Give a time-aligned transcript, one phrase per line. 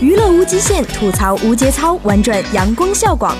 [0.00, 3.36] 娱乐无极限，吐槽无节操，玩转阳光校广。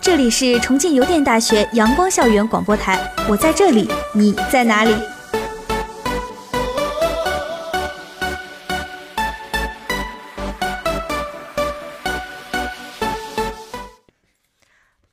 [0.00, 4.92] 这里是重庆邮电大学阳光校园广播台，我在这里，你在哪里？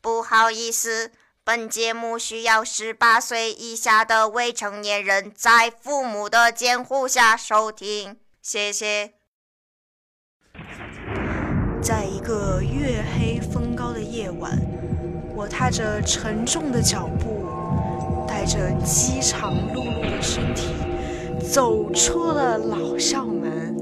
[0.02, 1.12] 不好意思，
[1.44, 8.18] 本节目需要十八岁以下的未成年人在父母的监护下收听，
[8.52, 9.12] 谢谢。
[11.84, 14.60] 在一个月黑风高的夜晚，
[15.36, 17.46] 我踏着沉重的脚步，
[18.28, 20.74] 带着饥肠辘辘的身体，
[21.48, 23.78] 走出了老校门。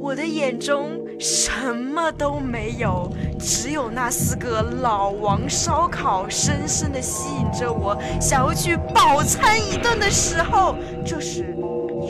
[0.00, 3.06] 我的眼中什么都没有，
[3.38, 11.54] 只有那四个老王烧烤深深的吸引着我，想要去饱餐一顿的时候，这时，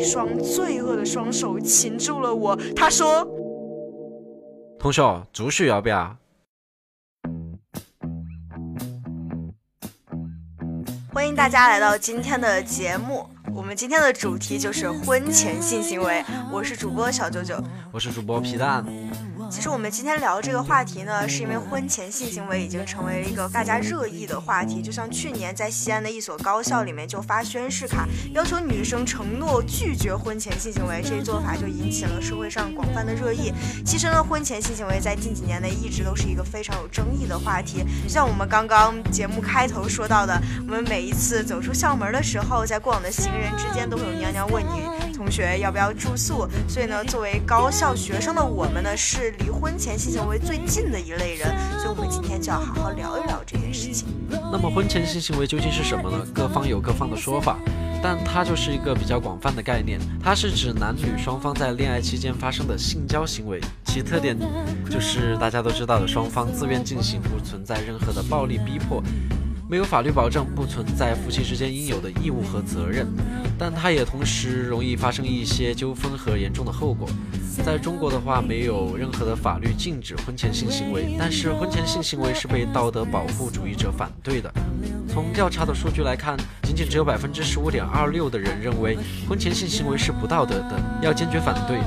[0.00, 2.56] 一双罪恶的双手擒住了我。
[2.74, 3.22] 他说。
[4.78, 6.16] 同学，住宿要不要？
[11.12, 16.24] 欢迎大家来到今天的节目，我们今天的主题就是婚前性行为。
[16.50, 17.62] 我是主播小九九，
[17.92, 18.82] 我是主播皮蛋。
[19.50, 24.80] 其实我们今天聊这个话题呢，是因为婚前性行为已经成为了一个大家热议的话题。
[24.80, 33.52] 就像去年在西安的一所高校里面就发宣誓卡，要求女生承诺拒绝婚前性行为，这一做法就引起了社会上广泛的热议。
[33.84, 37.84] 其实呢，婚前性行为在近几年内一直都是一个非常有争议的话题。
[38.04, 44.86] 就像我们刚刚节目开头说到的，我们每一次走出校门的时候，在过往的行人之间都会有娘娘问你
[45.20, 46.48] 同学要不要住宿。
[46.66, 49.34] 所以呢，作为高校学生的我们呢，是。
[49.40, 51.48] 离婚前性行为最近的一类人，
[51.78, 54.08] 所以我们今天就要好好聊一聊这件事情。
[54.30, 56.26] 那么婚前性行为究竟是什么呢？
[56.34, 57.58] 各方有各方的说法，
[58.02, 64.36] 但它就是一个比较广泛的概念，它是指男女双方在恋爱期间发生的性交行为，其特点
[64.90, 69.02] 就是大家都知道的双方自愿进行，不存在任何的暴力逼迫。
[69.70, 73.06] 没有法律保证，不存在夫妻之间应有的义务和责任，
[73.56, 77.08] 但它也同时容易发生一些纠纷和严重的后果。
[77.64, 84.52] 在中国的话，没有任何的法律禁止婚前性行为，但是婚前性行为是被道德保护主义者反对的。
[85.08, 88.98] 从调查的数据来看，仅仅只有百分之十五点二六的人认为
[89.28, 91.78] 婚前性行为是不道德的，要坚决反对。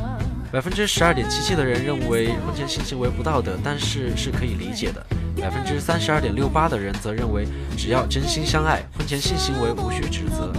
[0.54, 5.06] 百分之十二点七七的人认为婚前性行为不道德，但是是可以理解的。
[5.40, 7.46] 百分之三十二点六八的人则认为，
[7.78, 10.54] 只要真心相爱，婚前性行为无需指责。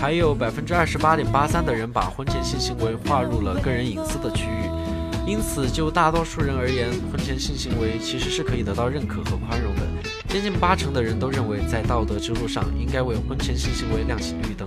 [0.00, 4.70] 还有百分之二十八点八三的人把婚前性行为划入了个人隐私的区域。
[5.24, 9.82] 因此，就大多数人而言，婚前性行为其实是可以得到认可和宽容的。
[10.28, 14.66] 接近八成的人都认为，在道德之路上应该为婚前性行为亮起绿灯。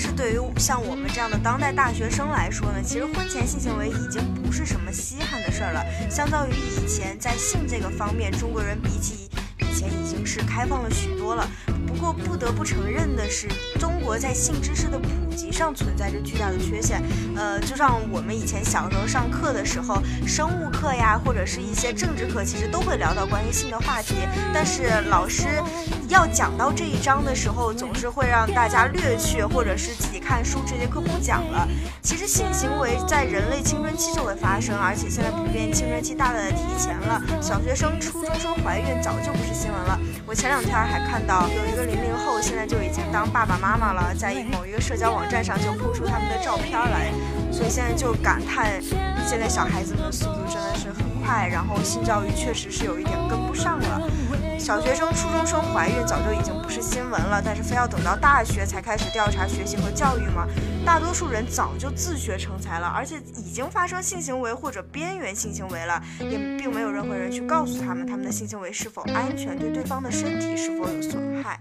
[0.00, 5.84] 是对于像我们这样的当代大学生来说呢，其实婚前性行为已经不是什么稀罕的事儿了。
[6.10, 9.28] 相当于以前，在性这个方面，中国人比起
[9.58, 11.46] 以前已经是开放了许多了。
[11.86, 13.46] 不过不得不承认的是，
[13.78, 15.08] 中国在性知识的普
[15.48, 17.00] 上存在着巨大的缺陷。
[17.36, 24.16] 呃，就像我们以前小时候上课的时候，生物课呀，或者是一些政治课，其实都会聊到关于性的话题。
[24.52, 25.62] 但是老师
[26.08, 31.68] 要讲到这一章的时候，总是会让大家略去，或者是自己看书，这节课不讲了。
[32.02, 37.20] 其实性行为在人类青春期就会发生，而且现在普遍青春期大大的提前了。
[37.40, 40.00] 小学生、初中生怀孕早就不是新闻了。
[40.26, 41.80] 我前两天还看到有一个。
[41.90, 47.12] 零零后现在就已经当爸爸妈妈了，在某一个社交网站上就铺出他们的照片来，
[47.52, 48.82] 所以现在就感叹，
[49.26, 54.02] 现在小孩子们速度真的是很快，然后性教育确实是有一点跟不上了。
[54.58, 60.46] 小学生、初中生怀孕早就已经不是新闻了，但是非要等到大学才开始调查学习和教育吗？
[60.84, 71.58] 大多数人早就自学成才了，而且已经发生性行为或者边缘性行为了，也并没有任何人去告诉他们他们的性行为是否安全，对对方的身体是否有损害。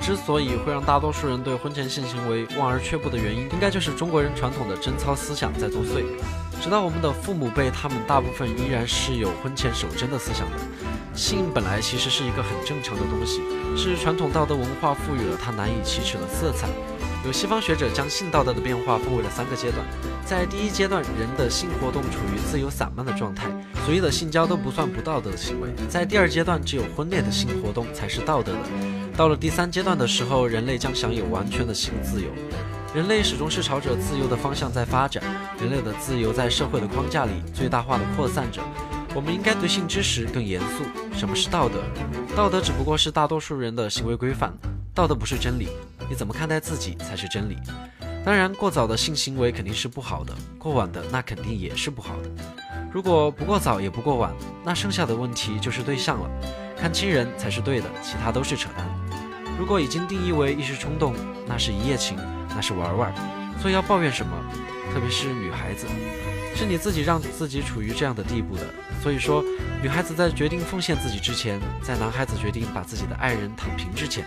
[0.00, 6.04] 之所以会让大多数人对婚前性行为望而却步的原因，应该就是中国人传统的贞操思想在作祟。
[6.60, 10.56] 直到我们的父母辈，他们大部分依然是有婚前守贞的思想的。
[11.14, 13.40] 性本来其实是一个很正常的东西，
[13.76, 16.68] 是传统道德文化赋予了它难以启齿的色彩。
[17.24, 19.84] 有西方学者将性道德的变化分为了三个阶段，
[20.24, 23.46] 在第一阶段，人的性活动处于自由散漫的状态，
[23.84, 25.68] 所有的性交都不算不道德的行为。
[25.88, 28.58] 在第二阶段，只有婚内的性活动才是道德的。
[29.20, 32.30] 到了第三阶段的时候，人类将享有完全的性自由。
[32.94, 35.22] 人类始终是朝着自由的方向在发展，
[35.60, 38.62] 人类的自由在社会的框架里最大化的扩散着。
[39.14, 40.84] 我们应该对性知识更严肃。
[41.14, 41.82] 什么是道德？
[42.34, 44.54] 道德只不过是大多数人的行为规范，
[44.94, 45.68] 道德不是真理。
[46.08, 47.58] 你怎么看待自己才是真理。
[48.24, 52.30] 当然，过早的性行为肯定是不好的，过晚的那肯定也是不好的。
[52.90, 54.32] 如果不过早也不过晚，
[54.64, 56.30] 那剩下的问题就是对象了。
[56.74, 58.88] 看亲人才是对的，其他都是扯淡。
[59.60, 61.14] 如果已经定义为一时冲动，
[61.46, 62.16] 那是一夜情，
[62.56, 63.14] 那是玩玩，
[63.60, 64.32] 所以要抱怨什么？
[64.90, 65.86] 特别是女孩子，
[66.56, 68.62] 是你自己让自己处于这样的地步的。
[69.02, 69.44] 所以说，
[69.82, 74.24] 女孩子在决定奉献自己之前，在男孩子决定把自己的爱人躺平之前，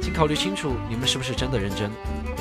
[0.00, 1.90] 请考虑清楚你们是不是真的认真。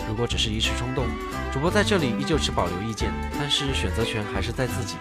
[0.07, 1.05] 如果只是一时冲动，
[1.51, 4.95] 主播在这里依旧持保留意见，但是选择权还是在自己。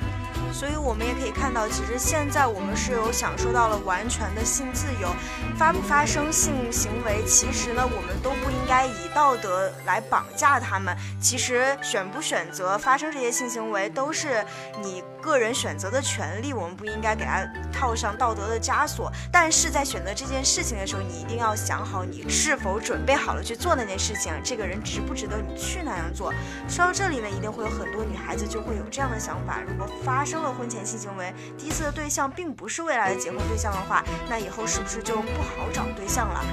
[0.53, 5.09] 所以我们也可以看到，其实现在我们是有享受到了完全的性自由，
[5.57, 10.97] 发不发生性行为，其实呢，我们都不应该以道德来绑架他们。
[11.21, 14.45] 其实选不选择发生这些性行为，都是
[14.83, 19.11] 你个人选择的权利，我们不应该给他套上道德的枷锁。
[19.31, 26.35] 但是在选择这件事情的时候，你一定要想好，你是否准备好了去做那件事情，这个人值不值得你去那样做。
[26.69, 36.45] 说到这里呢，一定会有很多女孩子就会有这样的想法：如果发生了婚前性行为，第一次的对象并不是未来的结婚对象的话，那以后是不是就不好找对象了？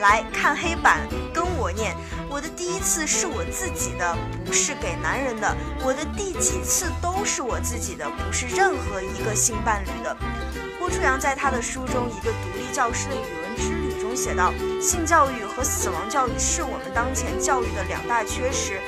[0.00, 1.00] 来看黑板，
[1.34, 1.92] 跟我念：
[2.30, 5.48] 我的第一次是我自己的，不是给男人的；
[5.82, 10.16] 我的第几次都是我自己的，不是任何一个性伴侣的。
[10.78, 18.80] 郭初阳在他的书中《一个独立教师的语文之旅》中写道：性教育和死亡教育是我们当前教育的两大缺失。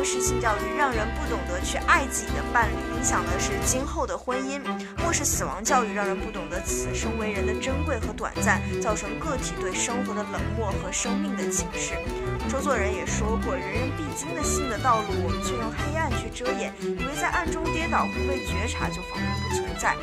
[0.00, 4.58] 漠视性教育，让人不懂得去爱自己的伴侣，影响的是今后的婚姻；
[4.96, 11.92] 漠视死亡教育，让人不懂得此生为人的珍贵和短暂，造成个体对生活的冷漠和生命的轻视。
[12.48, 19.94] 周作人也说过，人人必经的性的道路，我们却用黑暗去遮掩，以为在暗中跌倒不被觉察，就仿佛不存在。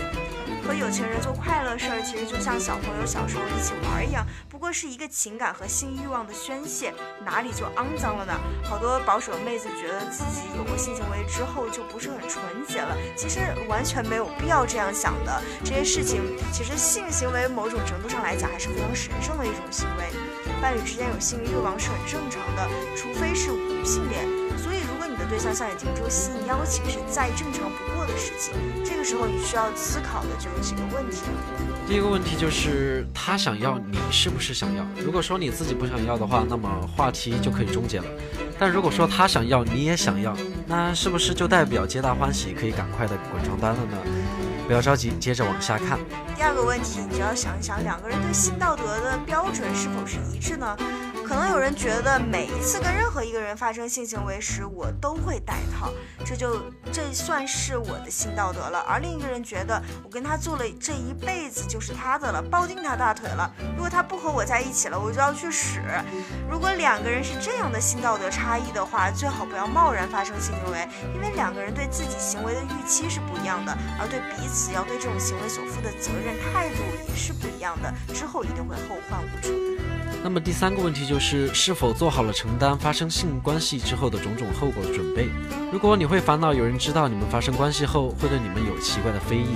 [0.67, 6.93] 和有钱人做快乐事儿，其实就像小朋友小时候一起玩儿一样，不过是一个情感和性欲望的宣泄，
[7.23, 8.33] 哪里就肮脏了呢？
[8.65, 15.41] 好多保守的妹子觉得自己有过性行为之后就不是很纯洁了，其实完全没有必要这样想的。
[15.63, 16.21] 这些事情，
[16.51, 20.03] 其实性行为某种程度上来讲还是非常神圣的一种行为，
[20.61, 24.46] 伴侣之间有性欲望是很正常的，除非是无性恋。
[25.17, 28.53] 的对象向你提出吸引邀请，是再正常不过的事情。
[28.85, 31.21] 这个时候，你需要思考的就有几个问题。
[31.87, 34.85] 第一个问题就是他想要，你是不是想要？
[35.03, 38.05] 如果说你自己不想要的话，那么话题就可以终结了。
[38.59, 40.35] 但如果说他想要，你也想要，
[40.67, 43.97] 那是不是就代表皆大欢喜，可以赶快的滚床单了呢？
[44.67, 45.97] 不要着急，接着往下看。
[46.35, 50.75] 第二个问题，你就要想一想，两个人对性道德的标准是否是一致呢？
[51.27, 55.91] 可能有人觉得每一次跟任何一个人发生性行为时，我都会戴套，
[56.25, 58.79] 这就这算是我的性道德了。
[58.87, 63.51] 而另一个人觉得，我跟他做了这一辈子就是他的了，抱定他大腿了。
[63.75, 65.81] 如果他不和我在一起了，我就要去死。
[66.49, 76.77] 如果两个人是这样的性道德差异的话，最好不要贸然发生性行为，因为两个人对自己行为的预期是不一样的，而对彼此要对这种行为所负的责任态度
[77.09, 79.76] 也是不一样的，之后一定会后患无穷。
[80.23, 85.29] 那么第三个问题就是是否做好了承担发生性关系之后的种种后果的准备。
[85.71, 89.55] 如果你会烦恼有人知道你们发生关系后会对你们有奇怪的非议，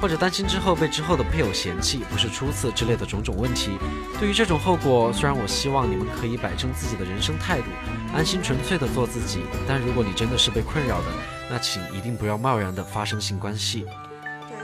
[0.00, 3.72] 或者担心之后被之后的配偶嫌弃不是初次之类的种种问题，
[4.20, 7.66] 对于这种后果，虽然我希望你们可以摆正自己的人生态度，
[8.14, 11.06] 安心纯粹的做自己，但如果你真的是被困扰的，
[11.50, 13.84] 那请一定不要贸然的发生性关系。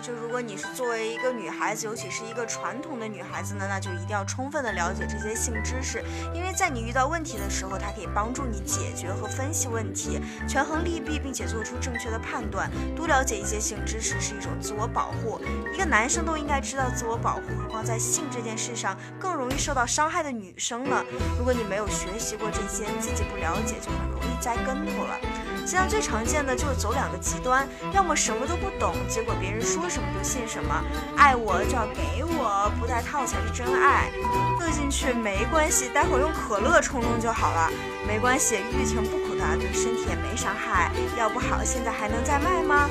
[0.01, 6.03] 就如果你是作为一个女孩子，尤其是一个传统的女孩子呢，那就一定要充分的了解这些性知识，
[6.35, 12.71] 因为在你遇到问题的时候，它可以帮助你解决和分析问题，权衡利弊，并且做出正确的判断。
[12.97, 15.41] 多了解一些性知识是一种自我保护，
[15.75, 21.05] 一个男生都应该知道自我保护，何况在性这件事上更容易受到伤害的女生呢？
[21.39, 25.19] 如果你没有学习过这些，自己不了解，就很容易栽跟头了。
[25.67, 30.83] 现在最常见的就是走两个极端，要么什么都不懂，结果别人说什么就信什么，
[31.17, 34.11] 爱我就要给我，不戴套才是真爱，
[34.59, 37.71] 喝进去没关系，待会儿用可乐冲冲就好了，
[38.07, 42.89] 没关系，欲情不苦的，对身体也没伤害，要不好现在还能再卖吗？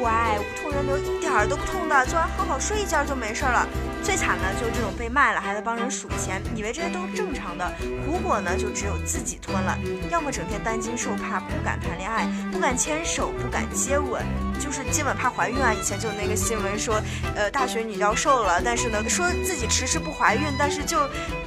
[0.00, 3.68] 乖，无痛人流一点儿都不痛的，做完好好睡一觉就没事了。
[4.02, 7.70] 最惨的就是这种被卖了还得帮人数钱，以为这些都是正常的，
[8.06, 9.78] 苦果呢就只有自己吞了。
[10.10, 14.24] 要么整天担惊受怕，不敢谈恋爱，不敢牵手，不敢接吻，
[14.58, 15.74] 就是接吻怕怀孕啊。
[15.74, 17.00] 以前就有那个新闻说，
[17.36, 20.96] 呃，大学女教授了，但是呢说自己迟迟不怀孕，但是就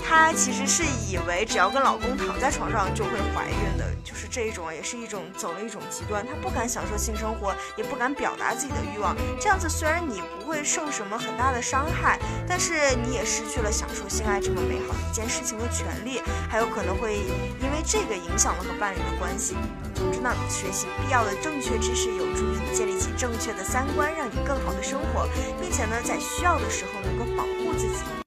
[0.07, 9.15] 她其实是以为只要跟老公躺在床上就会怀孕的，就是这一种也是一种走了一种极端，他不敢享受性生活，也不敢表达自己的欲望。
[9.39, 12.19] 这样子虽然你不会受什么很大的伤害。
[12.45, 12.73] 但是
[13.05, 17.15] 你也失去了享受性爱这么美好的一件事情的权利，还有可能会
[17.61, 19.55] 因为这个影响了和伴侣的关系。
[19.95, 25.27] 总之呢，学习必要的正确知识，有助于你建立起正确的三观，让你更好的生活，
[25.61, 28.22] 并且呢，在需要的时候能够保护自己。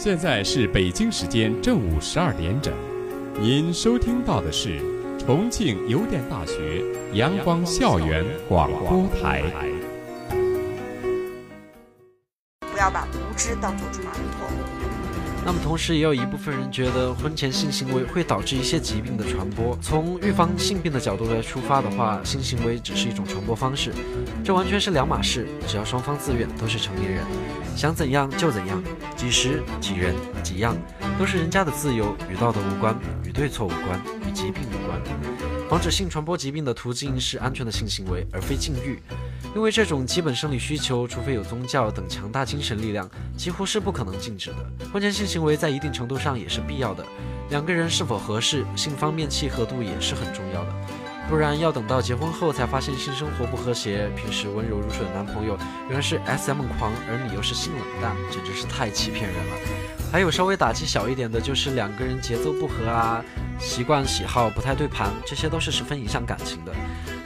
[0.00, 2.72] 现在是北京时间正午十二点整，
[3.40, 4.78] 您收听到的是
[5.18, 9.42] 重庆邮电大学阳光校园广播台。
[12.60, 14.77] 不要把无知当做传统。
[15.48, 19.74] 那么同时也有一部分人觉得婚前性行为会导致一些疾病的传播。
[19.80, 23.90] 从预防性病的角度来出发的话，性行为只是一种传播方式，
[24.44, 25.48] 这完全是两码事。
[25.66, 27.24] 只要双方自愿，都是成年人，
[27.74, 28.82] 想怎样就怎样，
[29.16, 30.76] 几时几人几样，
[31.18, 35.00] 都是人家的自由，与道德无关，与对错无关，与疾病无关。
[35.70, 39.00] 防止性传播疾病的途径是安全的性行为，而非禁欲。
[39.58, 44.56] 因为这种基本生理需求，除非有宗教等强大精神力量，几乎是不可能禁止的。
[44.92, 47.04] 婚前性行为在一定程度上也是必要的，
[47.50, 50.72] 两个人是否合适，性方面契合度也是很重要的。
[51.28, 59.56] 不然要等到结婚后才发现性生活不和谐，平时温柔如水的男朋友原来是 SM 狂，而你又是性冷淡，简直是太欺骗人了。
[60.12, 63.24] 还有稍微打击小一点的，就是两个人节奏不合啊，
[63.58, 66.72] 习惯喜好不太对盘，这些都是十分影响感情的。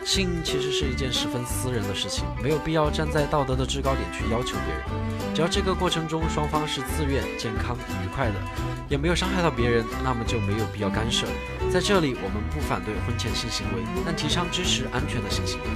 [0.05, 5.35] 性其实是一件十分私人的事情，没有必要站在道德的制高点去要求别人。
[5.35, 8.35] 只要这个过程中双方是自愿、健康、愉快的，
[8.89, 11.27] 也没有伤害到别人，那么就没有必要干涉。
[11.73, 15.67] 在这里，我们不反对婚前性行为，但提倡支持安全的性行为。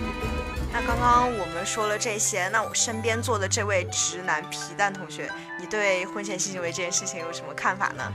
[0.73, 8.13] 那刚刚我们说了这些，那我身边坐的这位直男皮蛋同学，你对婚前性行为这件事情有什么看法呢？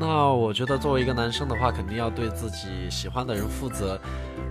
[0.00, 4.00] 那我觉得作为一个男生的话，肯定要对自己喜欢的人负责。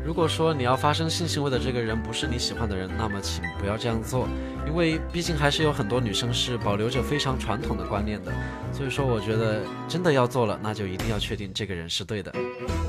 [0.06, 4.27] 如果说你要发生性行为的这个人不是你喜欢的人，那么请不要这样做，
[4.68, 8.32] 因为毕竟还是有很多女生是保留着非常传统的观念的。
[8.72, 12.32] 所以说，我觉得真的要做了，那就一定要确定这个人是对的。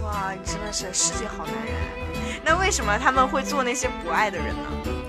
[0.02, 1.75] 哇，你真的是世界好男人。
[2.45, 5.00] 那为什么他们会做那些不爱的人呢？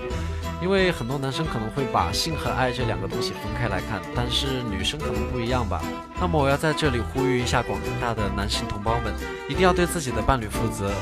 [0.62, 5.82] 因为很多男生可能会把性和爱这两个东西分开来看，但是女生可能不一样吧。
[6.20, 9.12] 那么我要在这里呼吁一下广大的男性同胞们，
[9.48, 10.94] 一定要对自己的伴侣负责。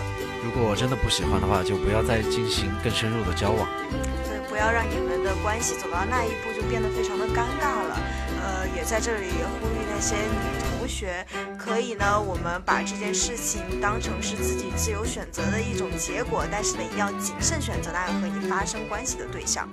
[0.42, 3.68] 如果真的不喜欢的话，就不要再进行更深入的交往。
[4.24, 8.00] 对，不要让你们的关系走到那一步就变得非常的尴尬了。
[8.40, 9.28] 呃，也在这里
[9.60, 10.40] 呼吁那些女
[10.89, 11.25] 学，
[11.57, 19.69] 可以呢，我们把这件事情当成是自己自由选择的一种结果，但是呢，一定要谨慎选择那个和你发生关系的对象。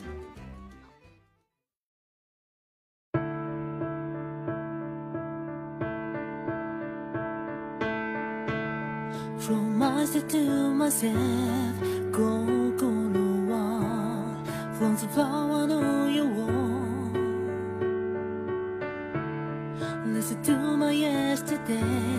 [9.38, 10.38] From myself to
[10.73, 11.12] myself
[12.79, 13.55] 心は
[14.79, 16.56] From the flower のよう
[21.67, 22.16] day.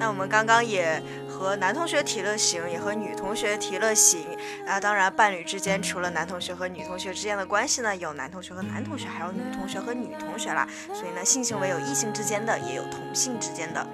[0.00, 4.26] 那我们刚刚也和男同学提了醒，也和女同学提了醒。
[4.66, 10.66] 啊，当然，伴侣之间除了男同学和女同学之间的关系呢，有男同学和男同学，还有女同学和女同学啦。
[10.94, 13.86] 所以呢，性行为有异性之间的，也有同性之间的。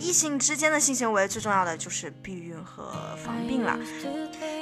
[0.00, 3.78] 异性之间的性行为最重要的就是避孕和防病了，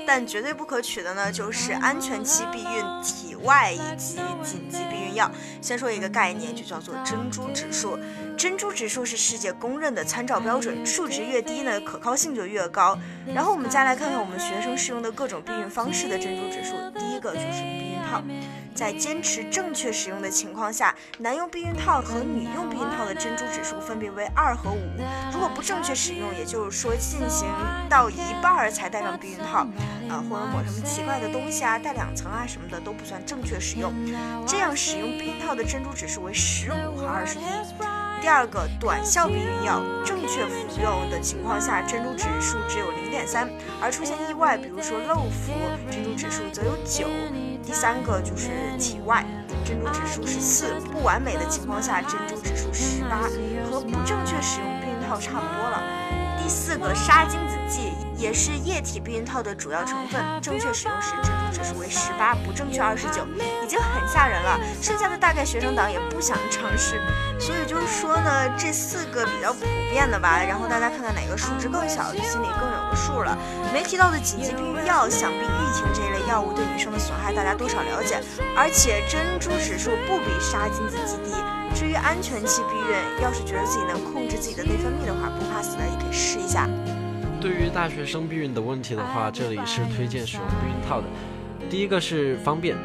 [0.06, 5.30] 但绝对不可取的呢，就是安全期避孕、体外以及紧急避孕药。
[5.62, 7.98] 先说一个概念，就叫做珍珠指数。
[8.36, 12.98] 珍珠指数是世界公认的参照标准，数值越低呢，可靠性就越高。
[13.26, 18.22] 然后我们再来看看我们学生使用的各种避孕方式的珍珠指数，第一个就是避孕套。
[18.74, 24.80] 在坚持正确使用的情况下，男用避孕套和女用避孕套的珍珠指数分别为二和五。
[25.30, 27.46] 如果不正确使用，也就是说进行
[27.88, 29.58] 到一半儿才戴上避孕套，
[30.08, 33.92] 啊，或者抹什么奇怪的东西啊，戴两层啊什么的都不算正确使用。
[34.46, 38.01] 这样使用避孕套的珍珠指数为十五和二十一。
[38.22, 45.52] 第二个，短效避孕药正确服用的情况下，珍珠指数只有零点三，而出现意外，比如说漏服，
[45.90, 47.08] 珍珠指数则有九。
[47.64, 49.26] 第三个就是体外，
[49.64, 53.22] 珍珠指数是四，不完美的情况下，珍珠指数十八，
[53.68, 55.82] 和不正确使用避孕套差不多了。
[56.40, 57.90] 第四个杀精子剂
[58.22, 63.26] 也是液体避孕套的主要成分，正确使用时珍珠指数为十八，不正确二十九，
[63.64, 64.60] 已经很吓人了。
[64.80, 67.02] 剩下的大概学生党也不想尝试，
[67.40, 73.36] 所以就是说呢，这四个比较普遍的吧，然后大家看看哪个数值更小，就心里更有个数了。
[73.74, 78.22] 没提到的紧急避孕药，想必疫情这一类药物对女生的损害大家多少了解，
[78.56, 81.34] 而且珍珠指数不比杀精子剂低。
[81.74, 86.68] 至于安全期避孕，要是觉得自己能控制自己的内分泌的话，不怕死的也可以试一下。
[87.42, 91.06] 对于大学生避孕的问题的话，这里是推荐使用避孕套的。
[91.68, 92.76] 第一个是方便，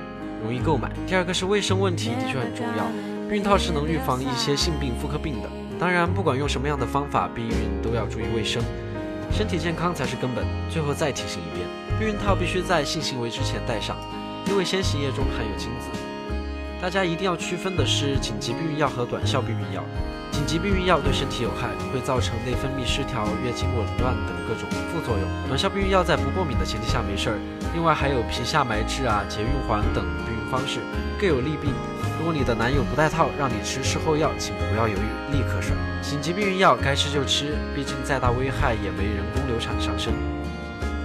[0.43, 2.85] 容易购买；第二个是卫生问题的确很重要。
[3.29, 5.49] 避孕套是能预防一些性病、妇科病的。
[5.79, 8.63] 当然，不管用什么样的方法避孕，都要注意卫生，
[9.31, 10.43] 身体健康才是根本。
[10.71, 11.67] 最后再提醒一遍，
[11.99, 13.95] 避孕套必须在性行为之前戴上，
[14.47, 15.87] 因为先行液中含有精子。
[16.81, 19.83] 大家一定要区分的是紧急避孕药和短效避孕药。
[20.37, 25.27] 紧急避孕药对身体有害，会造成内分泌失调、月经紊乱等各种副作用。
[25.47, 27.37] 短效避孕药在不过敏的前提下没事儿。
[27.73, 30.79] 另外还有皮下埋置啊、节育环等避孕方式，
[31.19, 31.73] 各有利弊。
[32.19, 35.75] 如果你的男友不戴套，让你吃事后药，请不要犹豫，立刻上。
[36.03, 40.13] 紧急避孕药该吃就吃，毕竟再大危害也没人工流产伤身。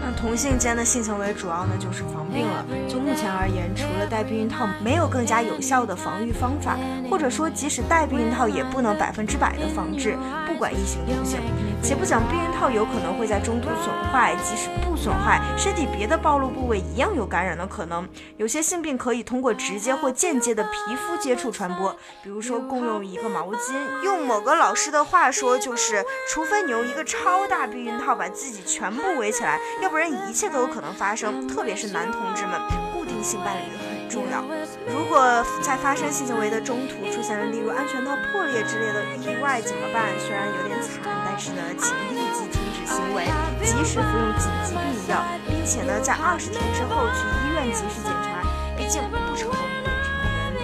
[0.04, 2.64] 那同性间的性行为主要呢就是防病了。
[2.88, 6.78] 就目前而言，除了戴避孕套，没有更加有效的防御方法，
[7.10, 10.16] 或者说即使戴避孕套，也不能百分之百的防治，
[10.46, 11.40] 不管异性同性。
[11.82, 18.08] 且不讲避孕套有可能会在中途损坏，即使不损坏，身体别的暴露部位一样有感染的可能。
[18.36, 21.92] 有些性病可以通过直接或间接的皮肤接触传播，
[22.22, 23.74] 比如说共用一个毛巾。
[24.04, 31.48] 用某个老师的话说，就是除非你用一个超大避孕套把自己全部围起来，要不然一切都有可能发生。
[31.48, 32.54] 特别是男同同志们，
[32.94, 34.46] 固定性伴侣很重要。
[34.86, 40.06] 如果在发生性行为的中途出现了例如安全套破裂之类的意外怎么办？
[40.22, 43.26] 虽然有点惨，但是呢，请立即停止行为，
[43.66, 45.18] 及时服用紧急避孕药，
[45.50, 48.38] 并且呢，在二十天之后去医院及时检查。
[48.78, 50.54] 毕竟不成功不成人。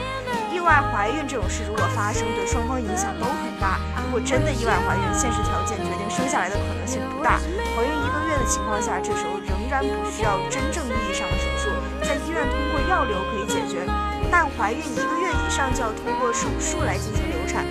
[0.55, 3.79] 意外怀孕这种事如果发生，对双方影响都很大。
[4.07, 7.38] 如果真的意外怀孕，现实条件决定生下来的可能性不大。
[7.77, 11.38] 怀孕一个月的情况下，这时候仍然不需要真正意义上的，
[12.88, 13.87] 药流可以解决。
[14.31, 17.64] 但怀孕一个月以上就要通过手术来进行流产。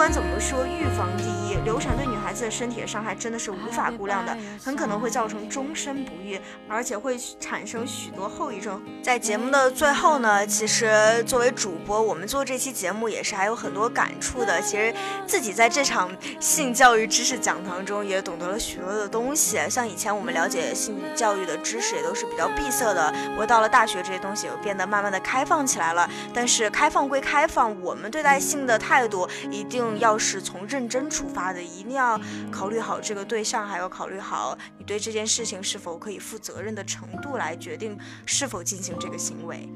[0.00, 4.34] 不管怎么说，预防第一，流产对女孩子的身体的伤害真的是无法估量的，
[4.64, 8.82] 很可能会造成终身不育，而且会产生许多后遗症。
[9.02, 14.58] 在节目的最后呢，其实作为主播，我们做这期节目也是还有很多感触的。
[14.62, 14.94] 其实
[15.26, 16.10] 自己在这场
[16.40, 26.08] 性教育知识讲堂中也懂得了许多的东西，像以前我们了解性教育的知识也都是比较闭塞的，我到了大学这些东西又变得慢慢的开放起来了。
[26.32, 39.68] 但是开放归开放，我们对待性的态度一定要是从认真出发的，一定要考虑好这个对象，还要考虑好你对这件事情是否可以负责任的程度来决定是否进行这个行为。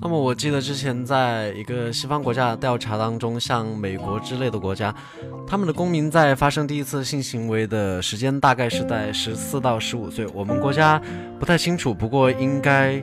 [0.00, 4.94] 那么我记得之前在一个西方国家的调查当中，像美国之类的国家，
[5.46, 10.26] 他们的公民在发生第一次性行为的时间大概是在十四到十五岁。
[10.32, 11.00] 我们国家
[11.40, 13.02] 不太清楚，不过应该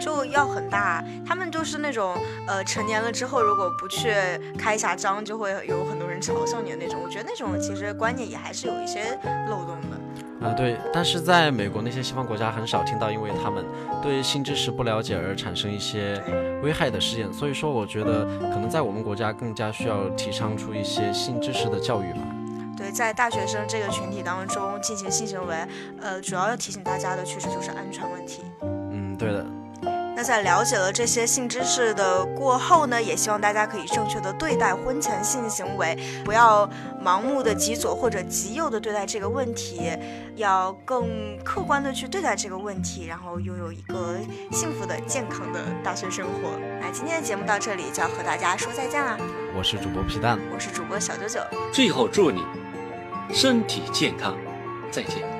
[0.00, 2.14] 就要很大，他们就是那种
[2.46, 4.12] 呃成年了之后，如果不去
[4.58, 7.00] 开一下张，就会有很多人嘲笑你的那种。
[7.02, 10.46] 我觉得那种其实观念也还是有一些漏洞的。
[10.46, 13.64] 啊，对，但是在美国那些西方国家很少听到，因为他们
[14.00, 16.22] 对性知识不了解而产生一些
[16.62, 22.20] 危害的事件，所以说我觉得可能在我们国家更加需要提倡出一些性知识的教育吧。
[22.76, 25.56] 对，在大学生这个群体当中进行性行为，
[26.00, 28.44] 呃，主要要提醒大家的确实就是安全问题。
[28.62, 29.44] 嗯，对的。
[30.18, 36.68] 那在了解了这些性知识的过后呢，也希望大家可以正确的对待婚前性行为，不要
[37.00, 39.92] 盲目的极左或者极右的对待这个问题，
[40.34, 41.06] 要更
[41.44, 44.16] 客观的去对待这个问题，然后拥有一个
[44.50, 46.50] 幸福的、健康的大学生活。
[46.80, 49.16] 那今天的节目到这里就要和大家说再见啦，
[49.56, 51.38] 我是主播皮蛋，我是主播小九九，
[51.72, 52.44] 最后祝你
[53.32, 54.36] 身体健康，
[54.90, 55.37] 再见。